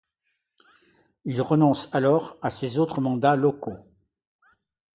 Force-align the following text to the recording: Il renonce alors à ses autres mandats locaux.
Il 1.25 1.41
renonce 1.43 1.87
alors 1.93 2.35
à 2.41 2.49
ses 2.49 2.79
autres 2.79 3.01
mandats 3.01 3.35
locaux. 3.35 3.77